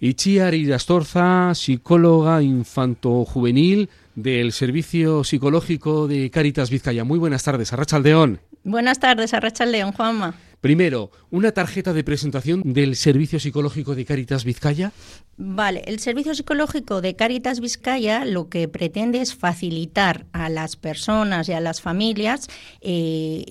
[0.00, 7.02] Ichiar Irastorza, psicóloga infanto-juvenil del Servicio Psicológico de Cáritas Vizcaya.
[7.02, 8.40] Muy buenas tardes, Arrachaldeón.
[8.62, 10.34] Buenas tardes, Arrachaldeón, Juanma.
[10.60, 14.92] Primero, ¿una tarjeta de presentación del Servicio Psicológico de Cáritas Vizcaya?
[15.40, 21.48] Vale, el Servicio Psicológico de Cáritas Vizcaya lo que pretende es facilitar a las personas
[21.48, 22.48] y a las familias,
[22.80, 23.44] eh,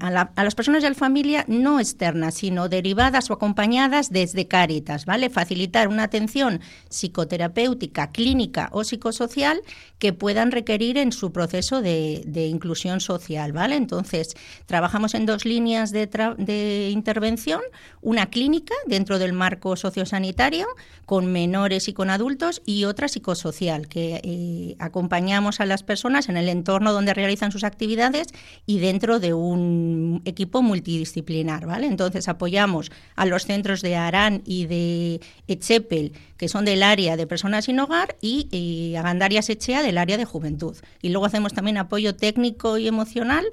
[0.00, 5.04] a, las personas y a la familia no externas, sino derivadas o acompañadas desde Cáritas,
[5.04, 5.28] ¿vale?
[5.28, 9.60] Facilitar una atención psicoterapéutica, clínica o psicosocial
[9.98, 13.76] que puedan requerir en su proceso de, de inclusión social, ¿vale?
[13.76, 17.60] Entonces, trabajamos en dos líneas de de, intervención,
[18.00, 20.66] una clínica dentro del marco sociosanitario
[21.04, 26.36] con menores y con adultos y otra psicosocial que eh, acompañamos a las personas en
[26.36, 28.28] el entorno donde realizan sus actividades
[28.66, 31.86] y dentro de un equipo multidisciplinar, ¿vale?
[31.86, 37.26] Entonces apoyamos a los centros de Arán y de Echepel, que son del área de
[37.26, 40.76] personas sin hogar y, y a Gandarias Echea del área de juventud.
[41.02, 43.46] Y luego hacemos también apoyo técnico y emocional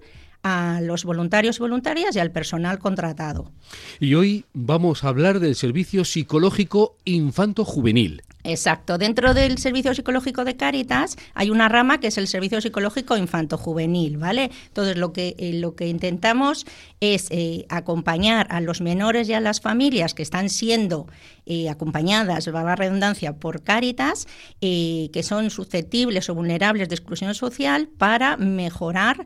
[0.43, 3.51] a los voluntarios y voluntarias y al personal contratado.
[3.99, 8.21] Y hoy vamos a hablar del servicio psicológico infanto-juvenil.
[8.43, 8.97] Exacto.
[8.97, 14.17] Dentro del servicio psicológico de Cáritas hay una rama que es el servicio psicológico infanto-juvenil,
[14.17, 14.51] ¿vale?
[14.67, 16.65] Entonces lo que, eh, lo que intentamos
[16.99, 21.07] es eh, acompañar a los menores y a las familias que están siendo
[21.45, 24.27] eh, acompañadas, va la redundancia, por Cáritas,
[24.59, 29.25] que son susceptibles o vulnerables de exclusión social para mejorar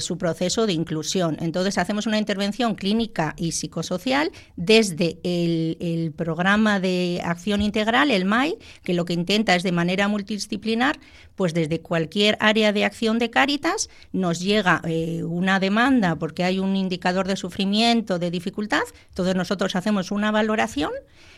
[0.00, 1.36] su proceso de inclusión.
[1.40, 8.24] Entonces hacemos una intervención clínica y psicosocial desde el, el programa de acción integral, el
[8.24, 10.98] MAI, que lo que intenta es de manera multidisciplinar,
[11.34, 16.58] pues desde cualquier área de acción de Cáritas nos llega eh, una demanda porque hay
[16.58, 20.90] un indicador de sufrimiento, de dificultad, entonces nosotros hacemos una valoración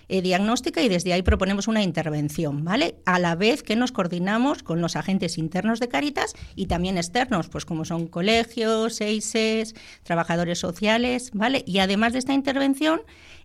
[0.09, 2.97] eh, diagnóstica y desde ahí proponemos una intervención, ¿vale?
[3.05, 7.49] A la vez que nos coordinamos con los agentes internos de Cáritas y también externos,
[7.49, 11.63] pues como son colegios, EISES, trabajadores sociales, ¿vale?
[11.67, 13.03] Y además de esta intervención,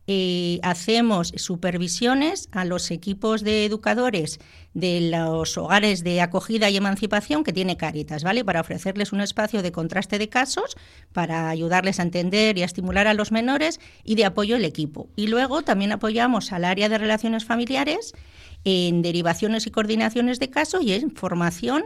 [0.07, 4.39] eh, hacemos supervisiones a los equipos de educadores
[4.73, 8.43] de los hogares de acogida y emancipación que tiene Cáritas, ¿vale?
[8.43, 10.75] Para ofrecerles un espacio de contraste de casos,
[11.13, 15.09] para ayudarles a entender y a estimular a los menores y de apoyo al equipo.
[15.15, 18.13] Y luego también apoyamos al área de relaciones familiares
[18.65, 21.83] en derivaciones y coordinaciones de caso y en formación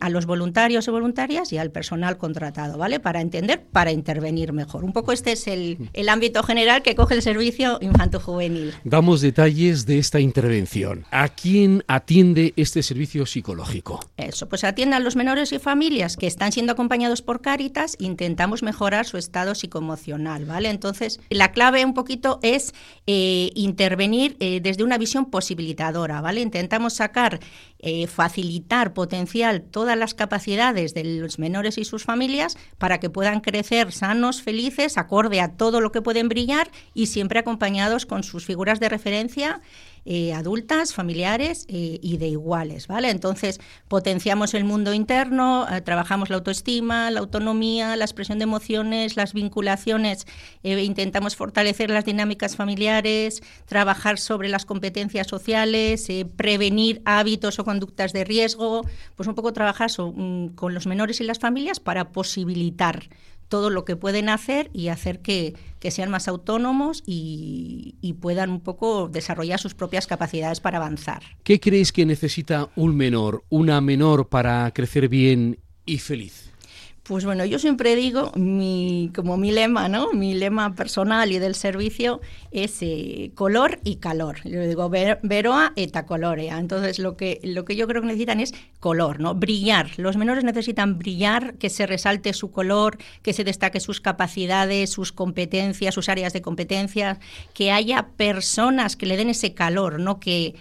[0.00, 2.98] a los voluntarios y voluntarias y al personal contratado, ¿vale?
[2.98, 4.84] Para entender, para intervenir mejor.
[4.84, 8.72] Un poco este es el, el ámbito general que coge el servicio infanto-juvenil.
[8.84, 11.04] Damos detalles de esta intervención.
[11.10, 14.00] ¿A quién atiende este servicio psicológico?
[14.16, 17.96] Eso, pues atiende a los menores y familias que están siendo acompañados por Cáritas.
[17.98, 20.70] Intentamos mejorar su estado psicoemocional, ¿vale?
[20.70, 22.74] Entonces, la clave un poquito es
[23.06, 26.40] eh, intervenir eh, desde una visión posibilitadora, ¿vale?
[26.40, 27.40] Intentamos sacar,
[27.86, 33.40] eh, facilitar, potenciar todas las capacidades de los menores y sus familias para que puedan
[33.40, 38.46] crecer sanos, felices, acorde a todo lo que pueden brillar y siempre acompañados con sus
[38.46, 39.60] figuras de referencia
[40.06, 43.08] eh, adultas, familiares eh, y de iguales, ¿vale?
[43.08, 49.16] Entonces, potenciamos el mundo interno, eh, trabajamos la autoestima, la autonomía, la expresión de emociones,
[49.16, 50.26] las vinculaciones,
[50.62, 56.06] intentamos fortalecer las dinámicas familiares, trabajar sobre las competencias sociales,
[56.36, 58.82] prevenir hábitos o conductas de riesgo,
[59.16, 63.08] pues un poco trabajar mm, con los menores y las familias para posibilitar
[63.48, 65.54] todo lo que pueden hacer y hacer que,
[65.90, 71.22] sean más autónomos y, y, puedan un poco desarrollar sus propias capacidades para avanzar.
[71.42, 76.53] ¿Qué creéis que necesita un menor, una menor para crecer bien y feliz?
[77.04, 80.14] Pues bueno, yo siempre digo, mi, como mi lema, ¿no?
[80.14, 84.38] Mi lema personal y del servicio es eh, color y calor.
[84.44, 86.58] Yo digo veroa eta colorea.
[86.58, 89.34] Entonces lo que, lo que yo creo que necesitan es color, ¿no?
[89.34, 89.90] Brillar.
[89.98, 95.12] Los menores necesitan brillar, que se resalte su color, que se destaque sus capacidades, sus
[95.12, 97.18] competencias, sus áreas de competencia,
[97.52, 100.20] que haya personas que le den ese calor, ¿no?
[100.20, 100.54] Que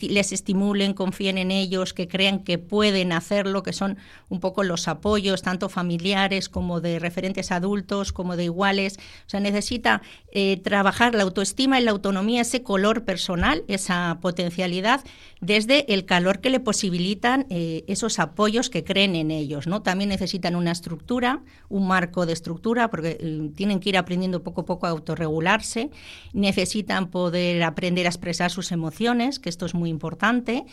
[0.00, 3.96] les estimulen, confíen en ellos, que crean que pueden hacerlo, que son
[4.28, 8.96] un poco los apoyos, tanto familiares familiares, como de referentes adultos, como de iguales.
[9.26, 10.00] O sea, necesita
[10.32, 15.04] eh, trabajar la autoestima y la autonomía, ese color personal, esa potencialidad,
[15.42, 19.66] desde el calor que le posibilitan eh, esos apoyos que creen en ellos.
[19.66, 19.82] ¿no?
[19.82, 24.62] También necesitan una estructura, un marco de estructura, porque eh, tienen que ir aprendiendo poco
[24.62, 25.90] a poco a autorregularse.
[26.32, 30.64] Necesitan poder aprender a expresar sus emociones, que esto es muy importante.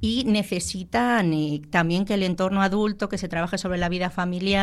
[0.00, 1.32] Y necesitan
[1.70, 4.59] también que el entorno adulto, que se trabaje sobre la vida familiar,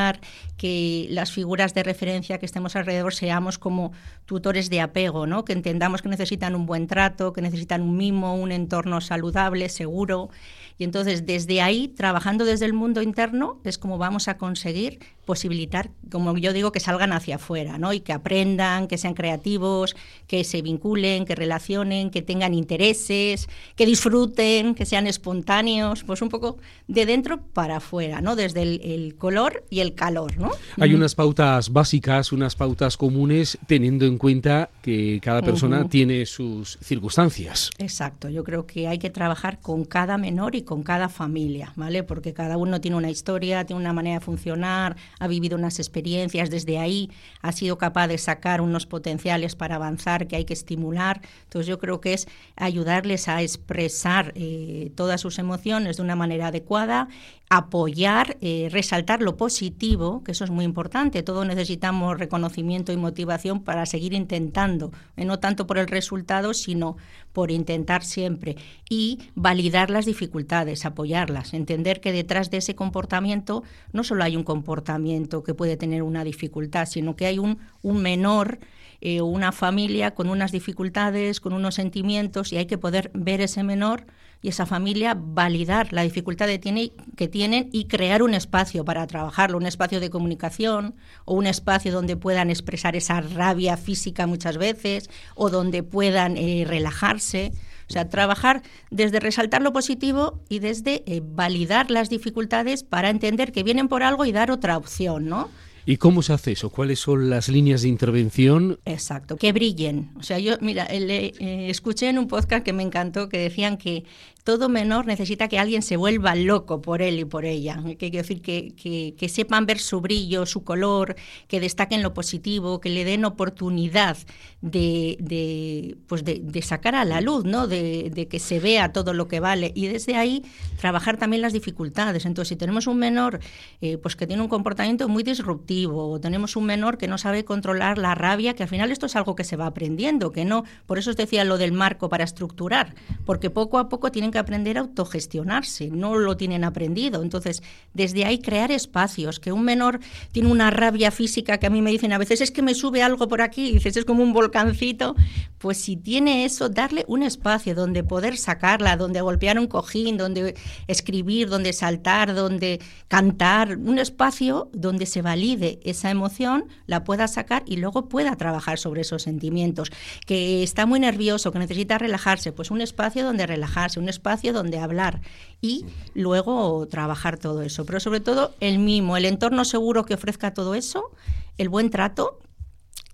[0.57, 3.91] que las figuras de referencia que estemos alrededor seamos como
[4.25, 5.45] tutores de apego, ¿no?
[5.45, 10.29] que entendamos que necesitan un buen trato, que necesitan un mimo, un entorno saludable, seguro.
[10.77, 15.91] Y entonces, desde ahí, trabajando desde el mundo interno, es como vamos a conseguir posibilitar,
[16.09, 17.93] como yo digo, que salgan hacia afuera, ¿no?
[17.93, 19.95] Y que aprendan, que sean creativos,
[20.25, 26.29] que se vinculen, que relacionen, que tengan intereses, que disfruten, que sean espontáneos, pues un
[26.29, 26.57] poco
[26.87, 28.35] de dentro para afuera, ¿no?
[28.35, 30.51] Desde el, color y el calor, ¿no?
[30.79, 36.77] Hay unas pautas básicas, unas pautas comunes, teniendo en cuenta que cada persona tiene sus
[36.81, 37.69] circunstancias.
[37.77, 42.03] Exacto, yo creo que hay que trabajar con cada menor y con cada familia, ¿vale?
[42.03, 46.49] Porque cada uno tiene una historia, tiene una manera de funcionar, ha vivido unas experiencias,
[46.49, 47.09] desde ahí
[47.41, 51.21] ha sido capaz de sacar unos potenciales para avanzar que hay que estimular.
[51.43, 56.47] Entonces yo creo que es ayudarles a expresar eh, todas sus emociones de una manera
[56.47, 57.07] adecuada
[57.49, 61.23] apoyar, eh, resaltar lo positivo, que eso es muy importante.
[61.23, 66.97] Todos necesitamos reconocimiento y motivación para seguir intentando, eh, no tanto por el resultado, sino
[67.37, 68.55] por intentar siempre.
[68.89, 73.61] Y validar las dificultades, apoyarlas, entender que detrás de ese comportamiento
[73.93, 78.01] no solo hay un comportamiento que puede tener una dificultad, sino que hay un, un
[78.01, 78.57] menor
[79.01, 83.61] eh, una familia con unas dificultades, con unos sentimientos, y hay que poder ver ese
[83.61, 84.07] menor
[84.41, 89.65] y esa familia validar la dificultad que tienen y crear un espacio para trabajarlo, un
[89.65, 90.95] espacio de comunicación
[91.25, 96.65] o un espacio donde puedan expresar esa rabia física muchas veces o donde puedan eh,
[96.67, 97.51] relajarse.
[97.89, 103.53] O sea, trabajar desde resaltar lo positivo y desde eh, validar las dificultades para entender
[103.53, 105.49] que vienen por algo y dar otra opción, ¿no?
[105.89, 106.69] ¿Y cómo se hace eso?
[106.69, 108.77] ¿Cuáles son las líneas de intervención?
[108.83, 110.11] Exacto, que brillen.
[110.17, 113.77] O sea, yo, mira, le, eh, escuché en un podcast que me encantó que decían
[113.77, 114.03] que
[114.47, 117.83] todo menor necesita que alguien se vuelva loco por él y por ella.
[117.99, 118.73] Que, decir, que,
[119.13, 121.17] que, sepan ver su brillo, su color,
[121.49, 124.17] que destaquen lo positivo, que le den oportunidad
[124.61, 127.67] de, de pues de, sacar a la luz, ¿no?
[127.67, 129.73] De, que se vea todo lo que vale.
[129.75, 130.45] Y desde ahí
[130.79, 132.25] trabajar también las dificultades.
[132.25, 133.41] Entonces, si tenemos un menor
[133.81, 137.43] eh, pues que tiene un comportamiento muy disruptivo, o tenemos un menor que no sabe
[137.43, 140.63] controlar la rabia, que al final esto es algo que se va aprendiendo, que no,
[140.85, 142.95] por eso os decía lo del marco para estructurar,
[143.25, 147.21] porque poco a poco tienen que aprender a autogestionarse, no lo tienen aprendido.
[147.21, 147.63] Entonces,
[147.93, 149.99] desde ahí crear espacios, que un menor
[150.31, 153.01] tiene una rabia física que a mí me dicen a veces es que me sube
[153.03, 155.15] algo por aquí, y dices es como un volcancito,
[155.57, 160.55] pues si tiene eso, darle un espacio donde poder sacarla, donde golpear un cojín, donde
[160.87, 167.63] escribir, donde saltar, donde cantar, un espacio donde se valide esa emoción, la pueda sacar
[167.65, 169.91] y luego pueda trabajar sobre esos sentimientos.
[170.25, 174.51] Que está muy nervioso, que necesita relajarse, pues un espacio donde relajarse, un espacio espacio
[174.51, 175.21] donde hablar
[175.61, 177.85] y luego trabajar todo eso.
[177.85, 181.11] Pero sobre todo el mimo, el entorno seguro que ofrezca todo eso,
[181.57, 182.39] el buen trato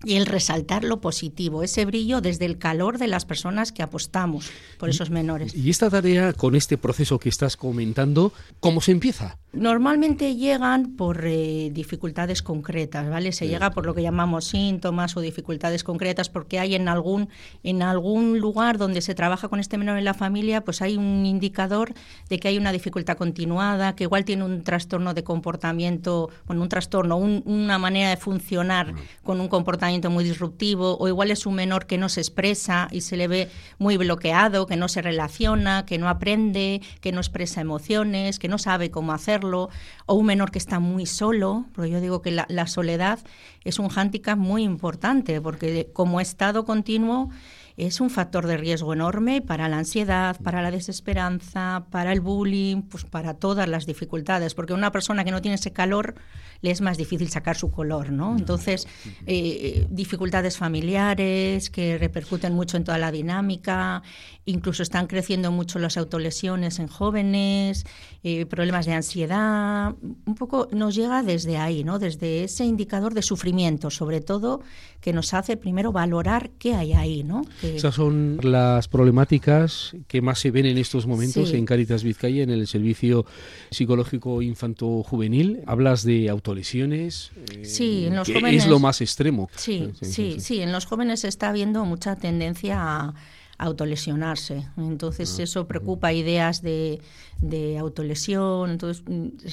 [0.03, 4.49] y el resaltar lo positivo, ese brillo desde el calor de las personas que apostamos
[4.77, 5.55] por esos menores.
[5.55, 9.37] Y esta tarea, con este proceso que estás comentando, ¿cómo se empieza?
[9.53, 13.31] Normalmente llegan por eh, dificultades concretas, ¿vale?
[13.31, 17.29] Se llega por lo que llamamos síntomas o dificultades concretas porque hay en algún
[17.61, 21.25] en algún lugar donde se trabaja con este menor en la familia, pues hay un
[21.27, 21.93] indicador
[22.29, 26.69] de que hay una dificultad continuada, que igual tiene un trastorno de comportamiento, bueno, un
[26.69, 31.85] trastorno, una manera de funcionar con un comportamiento muy disruptivo, o igual es un menor
[31.85, 35.97] que no se expresa y se le ve muy bloqueado, que no se relaciona, que
[35.97, 39.69] no aprende, que no expresa emociones, que no sabe cómo hacerlo
[40.05, 43.19] o un menor que está muy solo, porque yo digo que la, la soledad
[43.63, 47.29] es un hándicap muy importante, porque como estado continuo
[47.77, 52.83] es un factor de riesgo enorme para la ansiedad, para la desesperanza, para el bullying,
[52.83, 56.15] pues para todas las dificultades, porque una persona que no tiene ese calor
[56.61, 58.37] le es más difícil sacar su color, ¿no?
[58.37, 58.87] Entonces,
[59.27, 64.01] eh, dificultades familiares que repercuten mucho en toda la dinámica,
[64.45, 67.85] incluso están creciendo mucho las autolesiones en jóvenes,
[68.23, 71.99] eh, problemas de ansiedad, un poco nos llega desde ahí, ¿no?
[71.99, 74.61] Desde ese indicador de sufrimiento, sobre todo,
[75.01, 77.41] que nos hace primero valorar qué hay ahí, ¿no?
[77.63, 82.49] Esas son las problemáticas que más se ven en estos momentos en Caritas Vizcaya, en
[82.49, 83.25] el servicio
[83.69, 85.61] psicológico infanto-juvenil.
[85.65, 89.49] Hablas de autolesiones lesiones, eh, sí, en los jóvenes, es lo más extremo.
[89.55, 93.13] Sí, sí, sí, en los jóvenes está habiendo mucha tendencia a
[93.57, 94.67] autolesionarse.
[94.77, 97.01] Entonces ah, eso preocupa ideas de,
[97.39, 98.71] de, autolesión.
[98.71, 99.03] Entonces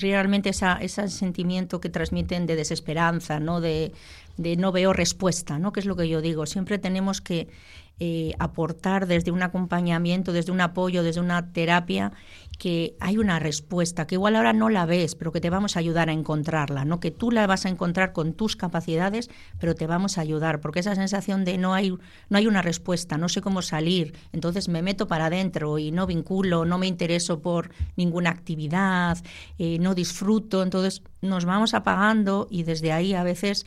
[0.00, 3.60] realmente esa, ese sentimiento que transmiten de desesperanza, ¿no?
[3.60, 3.92] De,
[4.36, 5.72] de no veo respuesta, ¿no?
[5.72, 6.46] Que es lo que yo digo.
[6.46, 7.48] Siempre tenemos que
[8.00, 12.12] eh, aportar desde un acompañamiento, desde un apoyo, desde una terapia,
[12.58, 15.80] que hay una respuesta, que igual ahora no la ves, pero que te vamos a
[15.80, 19.86] ayudar a encontrarla, no que tú la vas a encontrar con tus capacidades, pero te
[19.86, 23.40] vamos a ayudar, porque esa sensación de no hay, no hay una respuesta, no sé
[23.40, 28.30] cómo salir, entonces me meto para adentro y no vinculo, no me intereso por ninguna
[28.30, 29.18] actividad,
[29.58, 33.64] eh, no disfruto, entonces nos vamos apagando y desde ahí a veces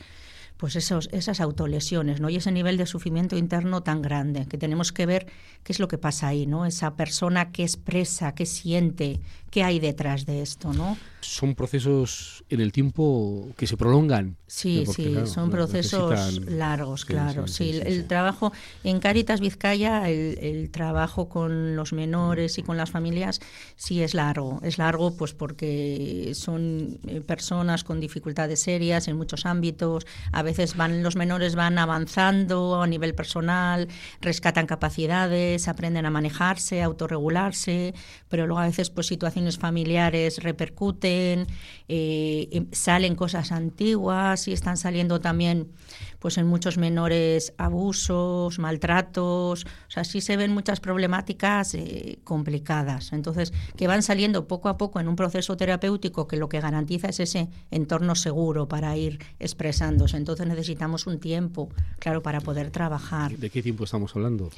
[0.56, 2.30] pues esos, esas autolesiones, ¿no?
[2.30, 5.26] Y ese nivel de sufrimiento interno tan grande, que tenemos que ver
[5.62, 6.66] qué es lo que pasa ahí, ¿no?
[6.66, 9.20] Esa persona que expresa, que siente,
[9.50, 10.96] qué hay detrás de esto, ¿no?
[11.20, 14.36] Son procesos en el tiempo que se prolongan.
[14.46, 17.46] Sí, sí, son procesos largos, claro.
[17.48, 23.40] Sí, el, trabajo en Caritas Vizcaya, el, trabajo con los menores y con las familias,
[23.76, 24.60] sí es largo.
[24.62, 30.06] Es largo, pues porque son eh, personas con dificultades serias en muchos ámbitos.
[30.32, 33.88] A veces van los menores van avanzando a nivel personal,
[34.20, 37.94] rescatan capacidades, aprenden a manejarse, a autorregularse,
[38.28, 41.46] pero luego a veces pues situaciones familiares repercuten,
[41.88, 45.72] eh, em, salen cosas antiguas y están saliendo también
[46.24, 53.12] pues en muchos menores abusos, maltratos, o sea, sí se ven muchas problemáticas eh, complicadas.
[53.12, 57.08] Entonces, que van saliendo poco a poco en un proceso terapéutico que lo que garantiza
[57.08, 60.16] es ese entorno seguro para ir expresándose.
[60.16, 63.36] Entonces necesitamos un tiempo, claro, para poder trabajar.
[63.36, 64.48] ¿De qué tiempo estamos hablando?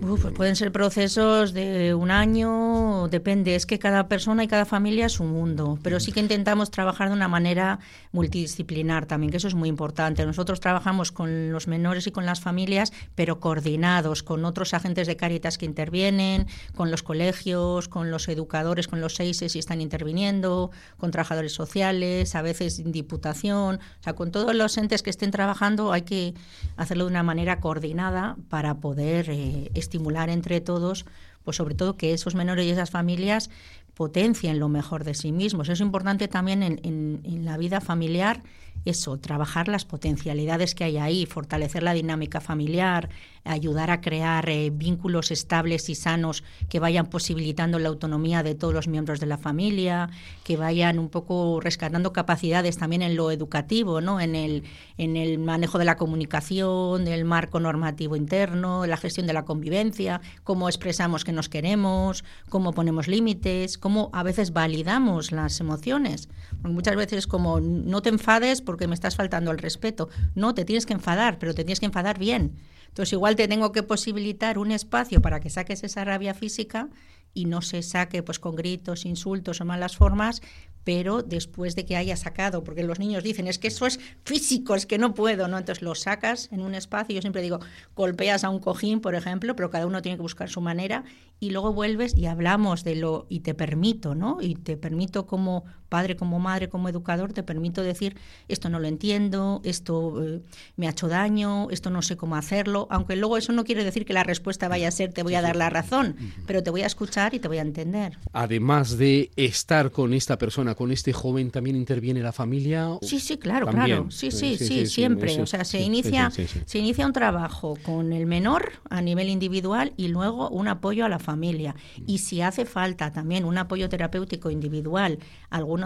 [0.00, 5.06] pues pueden ser procesos de un año, depende, es que cada persona y cada familia
[5.06, 7.78] es un mundo, pero sí que intentamos trabajar de una manera
[8.12, 10.26] multidisciplinar también, que eso es muy importante.
[10.26, 15.16] Nosotros trabajamos con los menores y con las familias, pero coordinados con otros agentes de
[15.16, 20.70] Cáritas que intervienen, con los colegios, con los educadores, con los seis si están interviniendo,
[20.98, 25.92] con trabajadores sociales, a veces diputación, o sea, con todos los entes que estén trabajando
[25.92, 26.34] hay que
[26.76, 31.06] hacerlo de una manera coordinada para poder eh, estimular entre todos
[31.44, 33.50] pues sobre todo que esos menores y esas familias
[33.94, 35.68] potencien lo mejor de sí mismos.
[35.68, 38.42] Es importante también en, en, la vida familiar
[38.84, 43.08] eso, trabajar las potencialidades que hay ahí, fortalecer la dinámica familiar,
[43.44, 48.72] ayudar a crear eh, vínculos estables y sanos que vayan posibilitando la autonomía de todos
[48.72, 50.10] los miembros de la familia,
[50.44, 54.20] que vayan un poco rescatando capacidades también en lo educativo, ¿no?
[54.20, 54.64] en, el,
[54.98, 60.20] en el manejo de la comunicación, del marco normativo interno, la gestión de la convivencia,
[60.44, 66.28] cómo expresamos que nos queremos, cómo ponemos límites, cómo a veces validamos las emociones.
[66.62, 70.08] muchas veces como no te enfades porque me estás faltando el respeto.
[70.34, 72.56] No, te tienes que enfadar, pero te tienes que enfadar bien.
[72.88, 76.88] Entonces igual te tengo que posibilitar un espacio para que saques esa rabia física
[77.34, 80.40] y no se saque pues con gritos, insultos o malas formas,
[80.84, 84.74] pero después de que haya sacado, porque los niños dicen, es que eso es físico,
[84.74, 85.58] es que no puedo, ¿no?
[85.58, 87.60] Entonces lo sacas en un espacio, yo siempre digo,
[87.94, 91.04] golpeas a un cojín, por ejemplo, pero cada uno tiene que buscar su manera,
[91.40, 94.38] y luego vuelves y hablamos de lo, y te permito, ¿no?
[94.40, 98.16] Y te permito como padre, como madre, como educador, te permito decir,
[98.48, 100.40] esto no lo entiendo, esto eh,
[100.78, 104.06] me ha hecho daño, esto no sé cómo hacerlo, aunque luego eso no quiere decir
[104.06, 106.80] que la respuesta vaya a ser, te voy a dar la razón, pero te voy
[106.80, 108.16] a escuchar y te voy a entender.
[108.32, 112.98] Además de estar con esta persona, con este joven también interviene la familia.
[113.02, 114.10] Sí, sí, claro, claro.
[114.10, 115.42] Sí, sí, sí, siempre.
[115.42, 120.08] o sea, se inicia, se inicia un trabajo con el menor a nivel individual y
[120.08, 121.74] luego un apoyo a la familia.
[122.06, 125.18] Y si hace falta también un apoyo terapéutico individual,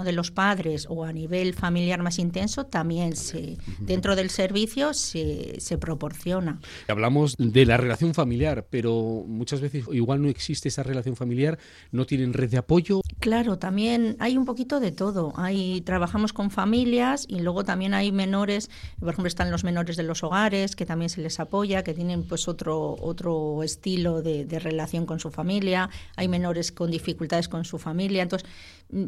[0.04, 5.60] de los padres o a nivel familiar más intenso, también se, dentro del servicio se,
[5.60, 6.60] se proporciona.
[6.88, 11.58] Hablamos de la relación familiar, pero muchas veces igual no existe esa relación familiar,
[11.92, 13.00] no tienen red de apoyo.
[13.20, 15.32] Claro, también hay un poquito de todo.
[15.36, 20.02] Hay, trabajamos con familias y luego también hay menores, por ejemplo, están los menores de
[20.02, 24.58] los hogares, que también se les apoya, que tienen pues otro, otro estilo de, de
[24.58, 25.90] relación con su familia.
[26.16, 28.22] Hay menores con dificultades con su familia.
[28.22, 28.48] Entonces,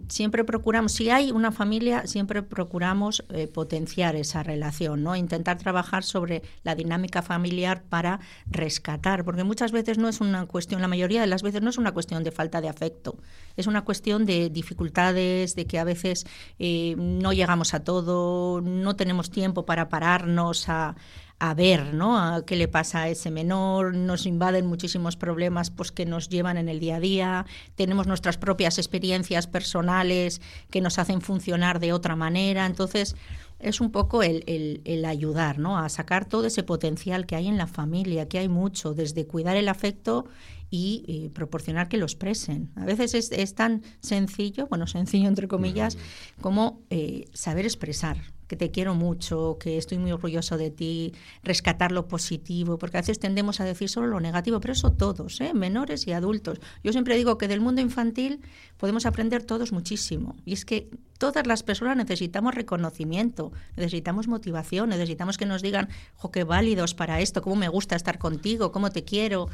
[0.09, 5.15] siempre procuramos, si hay una familia, siempre procuramos eh, potenciar esa relación, ¿no?
[5.15, 10.81] Intentar trabajar sobre la dinámica familiar para rescatar, porque muchas veces no es una cuestión,
[10.81, 13.19] la mayoría de las veces no es una cuestión de falta de afecto,
[13.57, 16.27] es una cuestión de dificultades, de que a veces
[16.59, 20.97] eh, no llegamos a todo, no tenemos tiempo para pararnos a
[21.41, 22.19] a ver ¿no?
[22.19, 26.57] A qué le pasa a ese menor, nos invaden muchísimos problemas pues, que nos llevan
[26.57, 30.41] en el día a día, tenemos nuestras propias experiencias personales
[30.71, 33.15] que nos hacen funcionar de otra manera, entonces
[33.61, 34.45] es un poco el,
[34.85, 35.79] el, ayudar ¿no?
[35.79, 39.57] a sacar todo ese potencial que hay en la familia, que hay mucho, desde cuidar
[39.57, 40.27] el afecto
[40.71, 42.71] y, proporcionar que lo expresen.
[42.77, 45.97] A veces es, es, tan sencillo, bueno, sencillo entre comillas,
[46.41, 48.19] como eh, saber expresar
[48.49, 51.13] que te quiero mucho, que estoy muy orgulloso de ti,
[51.45, 55.41] rescatar lo positivo, porque a veces tendemos a decir solo lo negativo, pero eso todos,
[55.41, 55.53] ¿eh?
[55.55, 56.59] menores y adultos.
[56.83, 58.41] Yo siempre digo que del mundo infantil
[58.79, 60.35] podemos aprender todos muchísimo.
[60.47, 60.89] Y es que
[61.19, 67.21] todas las personas necesitamos reconocimiento, necesitamos motivación, necesitamos que nos digan, jo, qué válidos para
[67.21, 69.49] esto, cómo me gusta estar contigo, cómo te quiero.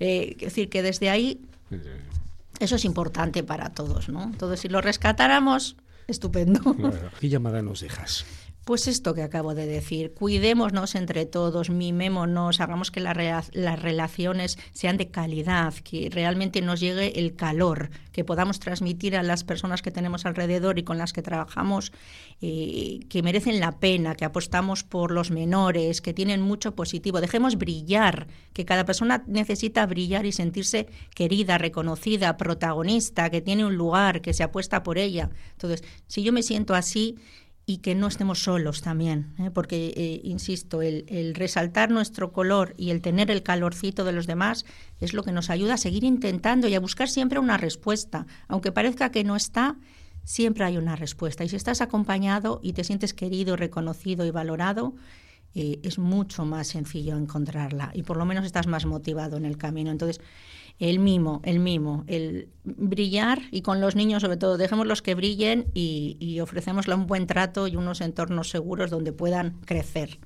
[0.00, 1.40] Eh, es decir, que desde ahí
[2.58, 4.24] eso es importante para todos, ¿no?
[4.24, 5.76] Entonces, si lo rescatáramos,
[6.10, 6.60] estupendo.
[7.18, 8.26] ¿Qué llamada nos dejas?
[8.70, 14.96] Pues esto que acabo de decir, cuidémonos entre todos, mimémonos, hagamos que las relaciones sean
[14.96, 19.90] de calidad, que realmente nos llegue el calor, que podamos transmitir a las personas que
[19.90, 21.90] tenemos alrededor y con las que trabajamos,
[22.42, 27.20] eh, que merecen la pena, que apostamos por los menores, que tienen mucho positivo.
[27.20, 30.86] Dejemos brillar, que cada persona necesita brillar y sentirse
[31.16, 35.28] querida, reconocida, protagonista, que tiene un lugar, que se apuesta por ella.
[35.54, 37.16] Entonces, si yo me siento así,
[37.66, 39.50] y que no estemos solos también, ¿eh?
[39.52, 44.26] porque, eh, insisto, el, el, resaltar nuestro color y el tener el calorcito de los
[44.26, 44.64] demás
[44.98, 48.26] es lo que nos ayuda a seguir intentando y a buscar siempre una respuesta.
[48.48, 49.76] Aunque parezca que no está,
[50.24, 51.44] siempre hay una respuesta.
[51.44, 54.94] Y si estás acompañado y te sientes querido, reconocido y valorado,
[55.54, 59.90] es mucho más sencillo encontrarla y por lo menos estás más motivado en el camino.
[59.90, 60.20] Entonces,
[60.78, 65.66] el mimo, el mimo, el brillar y con los niños sobre todo, dejémoslos que brillen
[65.74, 70.18] y, y ofrecémosle un buen trato y unos entornos seguros donde puedan crecer.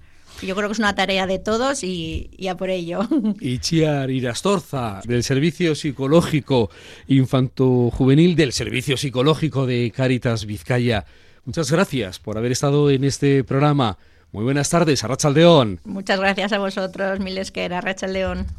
[0.43, 3.00] Yo creo que es una tarea de todos y, y a por ello.
[3.40, 6.71] Y Chiar Irastorza, del Servicio Psicológico
[7.09, 11.04] Infanto-Juvenil del Servicio Psicológico de Cáritas Vizcaya.
[11.45, 13.99] Muchas gracias por haber estado en este programa.
[14.35, 15.79] Muy buenas tardes, Arracha León.
[15.85, 18.49] Muchas gracias a vosotros, Milesquera, Arracha León.